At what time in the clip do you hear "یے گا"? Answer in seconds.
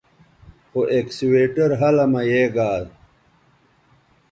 2.29-2.69